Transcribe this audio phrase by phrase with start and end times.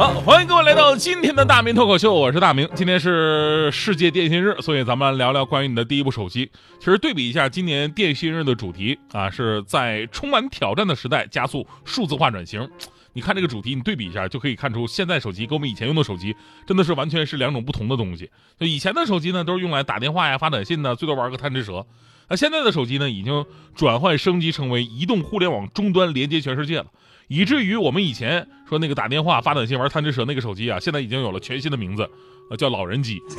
[0.00, 2.66] 好，欢迎各位来到今天的大明脱口秀，我是大明。
[2.74, 6.50] 今天是世界电信日，所以咱们聊聊关于你的第一部手机。
[6.78, 12.66] 其实对比一下， 今年电信日的主题啊，是在充满挑战的时代加速数字化转型。
[13.12, 16.34] 你看这个主题，你对比一下，就可以看出现在手机跟我们以前用的手机
[16.66, 18.30] 真的是完全是两种不同的东西。
[18.58, 21.84] 就以前的手机呢，都是用来打电话呀、发短信呢，最多玩个贪吃蛇。
[22.30, 26.86] 那现在的手机呢，已经转换升级成为移动互联网终端连接全世界了。
[27.30, 32.10] 以至于我们以前说那个打电话、发短信、玩贪吃蛇那个手机啊，现在已经有了全新的名字，
[32.50, 33.22] 呃，叫老人机。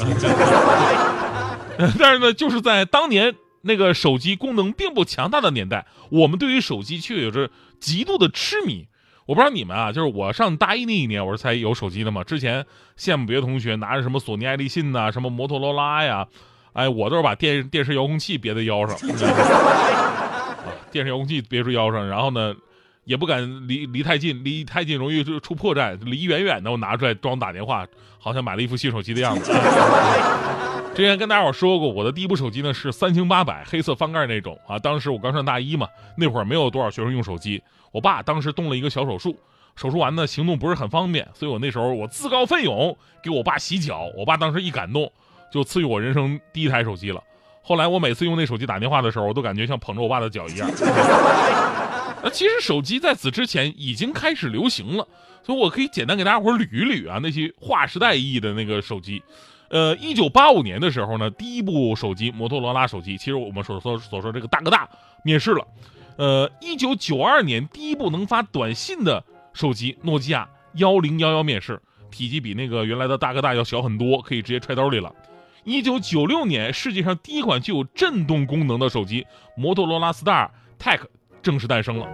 [2.00, 7.50] 但是呢，就是在当年那个手机功能并不强大的年代，我们对于手机却有着
[7.82, 8.88] 极度的痴迷。
[9.26, 12.24] 我不知道你们啊，就是我上大一那一年，我是才有手机的嘛。
[12.24, 12.66] 之前
[12.98, 16.26] 羡慕别的同学拿着什么索尼爱立信呐，什么摩托罗拉呀，
[16.72, 20.56] 哎，我都是把电电视遥控器别在腰上，啊，
[20.94, 22.56] 电视遥控器别出腰上，然后呢。
[23.12, 26.00] 也不敢离离太近，离太近容易就出破绽。
[26.06, 27.86] 离远远的，我拿出来装打电话，
[28.18, 29.52] 好像买了一副新手机的样子。
[30.96, 34.80] 之前跟大家伙说过，我的第一部手机呢是三星八百，黑色翻盖那种啊。
[34.80, 37.62] 当时我刚上大一嘛，那会儿没有多少学生用手机。
[37.92, 39.38] 我爸当时动了一个小手术，
[39.76, 44.06] 手术完呢行动不是很方便，所以我那时候我自告奋勇给我爸洗脚。
[44.18, 45.12] 我爸当时一感动，
[45.52, 47.22] 就赐予我人生第一台手机了。
[47.62, 50.70] 后来我每次用那手机打电话的时候，我都感觉像捧着我爸的脚一样。
[52.24, 55.08] 那其实手机在此之前已经开始流行了，
[55.44, 59.22] 所以我可以简单给大家伙捋一捋啊，那些划时代意义的那个手机。
[59.70, 64.88] 呃，一九八五年的时候呢，第一部手机摩托罗拉手机，其实我们所说所说这个大哥大
[65.24, 65.66] 面世了。
[66.18, 69.24] 呃，一九九二年第一部能发短信的
[69.54, 75.16] 手机诺基亚幺零幺幺面世，体积比那个原来的大哥大要小很多，可以直接揣兜里了。
[75.64, 81.00] 一九九六年，世界上第一款具有震动功能的手机摩托罗拉 Star Tech。
[81.42, 82.08] 正式诞生了。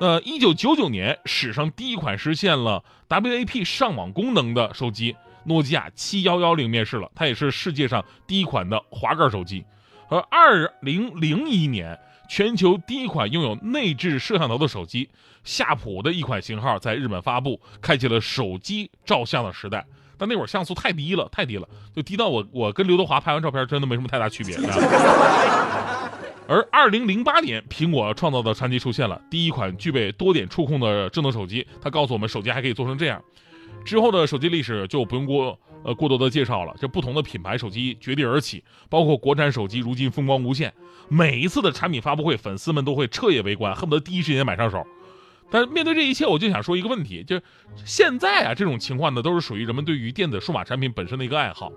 [0.00, 5.14] 那一九九九年，史上第一款实现了 WAP 上网功能的手机——
[5.46, 7.10] 诺基亚七幺幺零面世了。
[7.14, 9.64] 它也是世界上第一款的滑盖手机。
[10.08, 15.08] 而二零零一年，全球第一款拥有内置摄像头的手机——
[15.44, 19.86] 夏普的一款型号在日本发布，开启了手机照相的时代。
[20.18, 24.56] 但那会儿像素太低了，太低了，就低到我我跟刘德华拍完照片真的没什么太大区别。
[26.48, 31.66] 而二零零八年，苹果创造的传奇出现了，第一款具备多点触控的智能手机。
[31.80, 33.22] 它告诉我们，手机还可以做成这样。
[33.84, 36.74] 之后的手机历史就不用过呃过多的介绍了。
[36.78, 40.72] 这不同的品牌手机绝地而起，包括国产手机，如今风光无限。
[41.08, 44.86] 每一次的产品发布会，粉丝们都会彻夜围观，恨不得第一时间买上手。
[45.50, 47.42] 但面对这一切，我就想说一个问题：就是
[47.84, 51.72] 现在啊，这种情况呢，都是属于人们对于电子数码产品本身的一个爱好。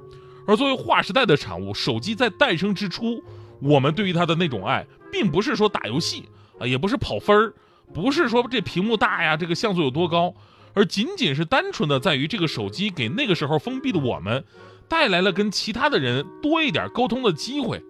[0.47, 3.23] 而作为划时代的产物，手机在诞生之初。
[3.61, 6.27] 我们对于它的那种爱，并不是说打游戏
[6.59, 7.53] 啊，也不是跑分儿，
[7.93, 10.33] 不是说这屏幕大呀，这个像素有多高，
[10.73, 14.43] 而仅仅是单纯的在于这个手机给那个时候封闭的我们，
[14.87, 17.81] 带来了跟其他的人多一点沟通的机会。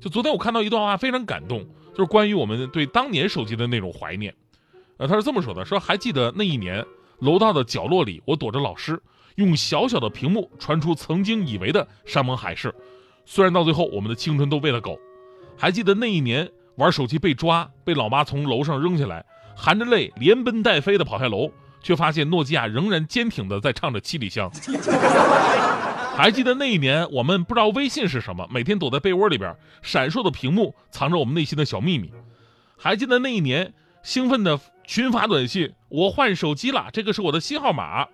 [0.00, 4.34] 就昨天我看到一段话，非常感动，就是关于我们对当年手机的那种怀念。
[4.98, 6.84] 呃，他是这么说的：说还记得那一年，
[7.20, 9.00] 楼道的角落里，我躲着老师，
[9.36, 12.74] 用小小的屏幕传出曾经以为的山盟海誓。
[13.30, 14.98] 虽然到最后我们的青春都喂了狗，
[15.54, 19.22] 还记得那一年玩手机被抓，被老妈从楼上扔下来，
[19.54, 21.52] 含着泪连奔带飞的跑下楼，
[21.82, 24.50] 却发现诺基亚仍然坚挺的在唱着《七里香》。
[26.16, 32.10] 还记得那一年我们不知道微信是什么，每天躲在被窝里边，闪烁的屏幕藏着我们内心的小秘密。
[32.78, 38.08] 还记得那一年兴奋的群发短信，我换手机了，这个是我的新号码。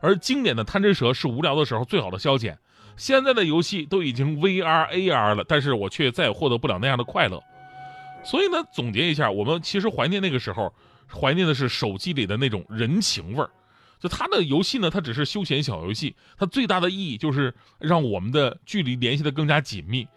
[0.00, 2.56] 而经典的贪吃蛇是无聊的时候最好的消遣。
[2.96, 7.42] 现在的游戏都已经 VR AR 了，但是我却再也获得不了那样的快乐。
[8.24, 10.72] 所以呢，总结一下，我们其实怀念那个时候，
[11.12, 13.50] 怀念的是手机里的那种人情味儿。
[14.00, 20.08] 就它的游戏呢，它只是休闲小游戏，它最大的意义就是让我们的距离联系的更加紧密。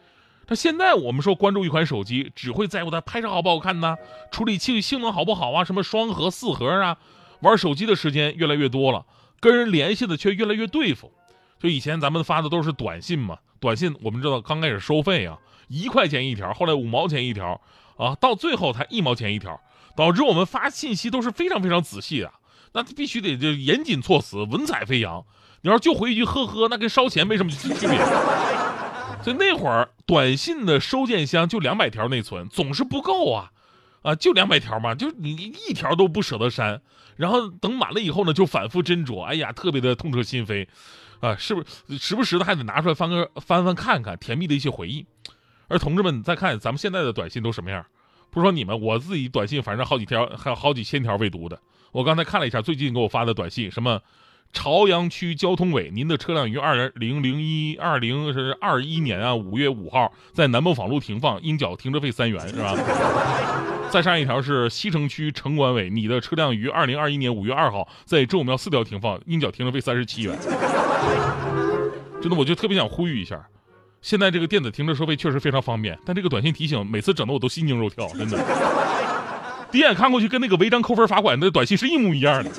[0.47, 3.95] 那现在我们说关注一款手机，只会在乎它拍照好不好看呢？
[4.31, 5.63] 处理器性能好不好啊？
[5.63, 6.97] 什么双核、四核啊？
[7.41, 9.05] 玩手机的时间越来越多了，
[9.39, 11.11] 跟人联系的却越来越对付。
[11.59, 17.59] 就以前咱们发的都是短信嘛，短信我们知道刚开始收费啊，一块钱一条，后来五毛钱一条，
[17.97, 19.59] 啊，到最后才一毛钱一条，
[19.95, 22.31] 导致我们发信息都是非常非常仔细的，
[22.73, 25.25] 那必须得就严谨措辞，文采飞扬。
[25.61, 27.89] 你要就回一句呵呵，那跟烧钱没什么区别。
[29.21, 33.51] 所以那会儿短信的收件箱就两百条内存，总是不够啊。
[34.01, 36.81] 啊，就两百条嘛，就你一条都不舍得删，
[37.17, 40.65] 然后等满了以后呢，就反复斟酌，哎呀，特别的痛彻心扉，
[41.19, 45.06] 啊，是不是时不时的还得拿出来翻个翻翻看看甜蜜的一些回忆？
[45.68, 47.86] 而同志们，再看咱们现在的短信都什么样？
[48.31, 51.60] 不说你们，我自己短信反正好几条，还有好几千条未读的。
[51.92, 54.00] 我刚才看了一下最近给我发的短信，什么
[54.51, 62.75] 朝阳区交通委，您的车辆于二零零一二零是二一年啊五月五号在南磨坊路停放，应缴停车费三元，是吧？
[63.89, 70.37] 再上一条是西城区城管委，你的车辆于二零二一年五月二号在周武庙四条停放，应缴停车费三十七元。
[72.21, 73.47] 真的，我就特别想呼吁一下，
[74.01, 78.37] 现在这个电子停车收费确实非常方便，但这个短信提醒每次整的我都心惊肉跳， 真的。
[79.71, 82.49] 第一眼看过去跟那个违章扣分罚款的短信是一模一样的，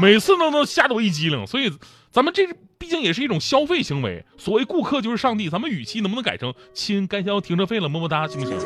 [0.00, 1.46] 每次都能吓得我一激灵。
[1.46, 1.70] 所以，
[2.10, 2.46] 咱们这
[2.78, 4.24] 毕竟也是一种消费行为。
[4.38, 8.58] 所谓顾客就是上帝，咱们语气能不能改成“亲，该交停车费了，么么哒”，行不行？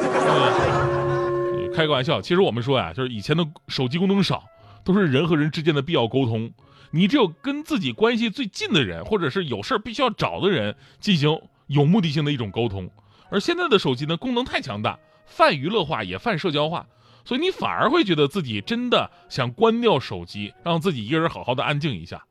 [1.75, 4.45] 开个玩笑，其实我们说呀，就是以前的手机功能少，
[4.85, 6.53] 都是人和人之间的必要沟通。
[6.93, 12.89] 你只有跟自己关系最近的人，或者是有事必须要找的人进行有目的性的一种沟通。
[13.31, 14.97] 而现在的手机呢，功能太强大，
[15.27, 16.87] 泛娱乐化也泛社交化。
[17.25, 22.25] 所以你反而会觉得自己真的想关掉手机，让自己一个人好好的安静一下。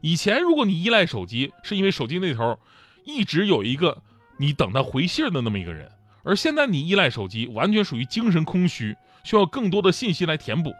[0.00, 2.58] 以前如果你依赖手机，是因为手机那头
[3.04, 4.02] 一直有一个
[4.38, 5.90] 你等他回信的那么一个人，
[6.24, 10.72] 而现在你依赖手机，完全属于精神空虚，需要更多的信息来填补。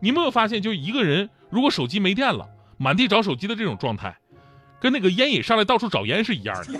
[0.00, 2.46] 你有没有发现，就一个人如果手机没电了，
[2.76, 4.18] 满地找手机的这种状态，
[4.80, 6.78] 跟那个烟瘾上来到处找烟是一样的。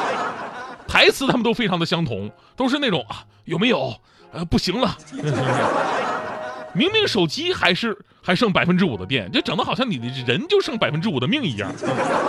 [0.86, 3.94] 台词他们都非常的相同，都是那种啊有没有？
[4.34, 4.96] 呃，不行了，
[6.74, 11.72] 明明手机还是还剩百分之五的电，就整的好像你的人就剩百分之五的命一样。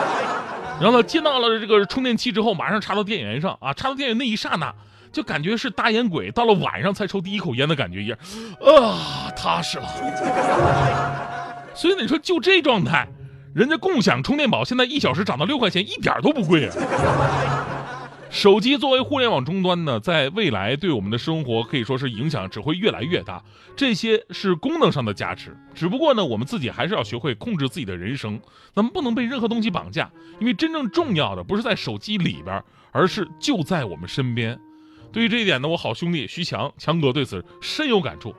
[0.80, 4.72] 然后呢，接到了这个充电器之后，马上插到电源上啊，插到电源那一刹那，
[5.12, 8.20] 就感觉是大烟鬼到了晚上才抽第一口烟的感觉一样，
[8.62, 9.88] 啊，踏实了。
[11.74, 13.08] 所以你说就这状态，
[13.56, 16.76] 人家共享充电宝现在一小时涨到六块钱，一点都不贵啊。
[18.36, 23.42] 手机作为互联网终端呢，在未来对我们的生活可以说是影响只会越来越大。
[23.78, 28.38] 这些是功能上的加持，只不过呢，我们自己还是要学会控制自己的人生，
[28.74, 32.62] 咱们不能被任何东西绑架，因为真正重要的不是在手机里边，
[32.92, 34.60] 而是就在我们身边。
[35.14, 38.36] 对于这一点呢，我好兄弟徐强强哥对此深有感触。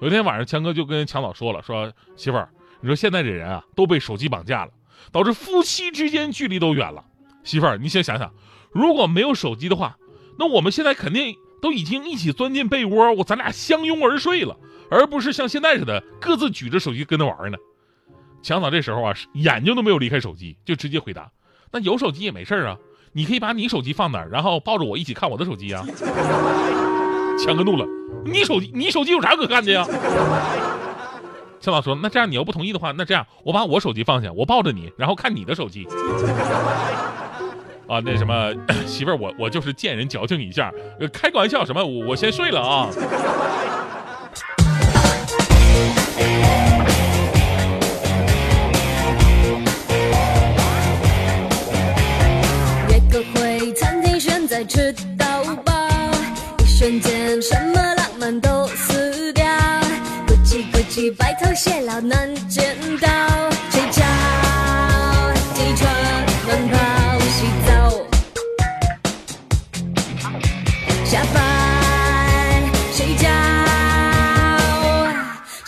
[0.00, 2.48] 有一天晚上，强哥就跟强嫂说了，说媳妇儿，
[2.80, 4.72] 你说现在这人啊都被手机绑架了，
[5.12, 7.04] 导致夫妻之间距离都远了。
[7.44, 8.28] 媳妇儿，你先想想。
[8.72, 9.96] 如果没有手机的话，
[10.38, 14.56] 那我们现在肯定都已经一起钻进被窝，我咱俩相拥而睡了，
[14.90, 17.58] 而不是像现在似的各自举着手机跟那玩呢。
[18.42, 21.30] 强嫂这时候啊，眼睛都没有离开手机，就直接回答
[21.72, 22.76] ：“那有手机也没事啊，
[23.12, 25.84] 你可以把你手机放哪儿，然后抱着我一起看我的手机啊。
[27.42, 27.86] ”强哥怒了
[28.24, 29.84] ：“你手机你手机有啥可看的呀？”
[31.58, 35.88] 强嫂说：“那这样你要不同意的话，那这样我把我手机放下，我抱着你，然后看你的手机。”
[37.88, 38.52] 啊，那什么，
[38.84, 40.72] 媳妇儿，我我就是见人矫情一下，
[41.12, 42.88] 开个玩笑，什么，我我先睡了啊。
[52.88, 55.72] 约个会，餐厅选在吃到饱，
[56.58, 59.44] 一瞬间什么浪漫都死掉，
[60.26, 62.65] 咕叽咕叽，白头偕老难见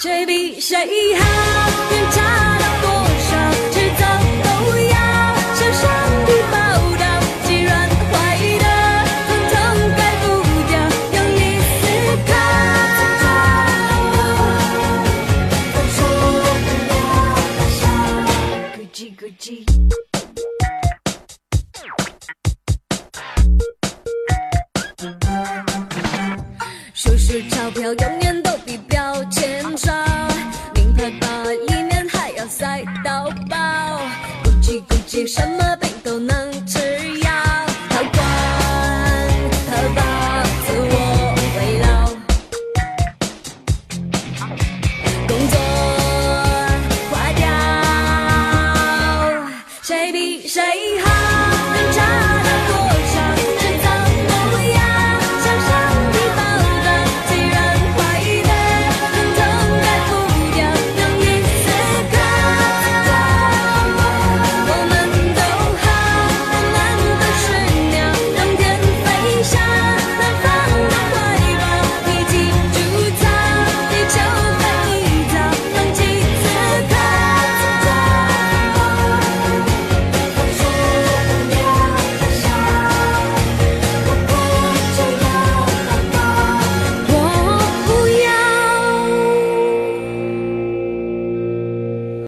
[0.01, 0.77] 谁比谁
[1.17, 1.25] 好？
[1.91, 2.23] 天差
[2.57, 2.89] 了多
[3.19, 3.31] 少？
[3.73, 4.07] 迟早
[4.45, 4.95] 都要
[5.57, 5.83] 向上
[6.25, 6.57] 帝报
[6.97, 7.05] 道。
[7.45, 8.15] 既然坏
[8.61, 8.65] 的
[9.27, 9.55] 统统
[9.97, 10.25] 改不
[10.69, 10.73] 掉，
[11.15, 11.77] 用力思
[12.29, 12.31] 考。
[18.77, 19.67] 咕叽咕叽。
[27.51, 28.28] 钞票永远
[35.21, 36.38] 有，什么病都能。